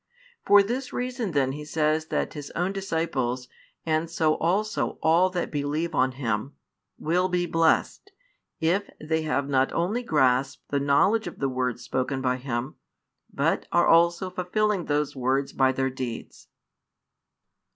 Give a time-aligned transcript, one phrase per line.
[0.43, 3.47] For this reason then He says that His own disciples,
[3.85, 6.55] and so also all that believe on Him,
[6.97, 8.11] will be blessed,
[8.59, 12.77] if they have not only grasped the knowledge of the words spoken by Him,
[13.31, 16.47] but are also fulfilling those words by their deeds.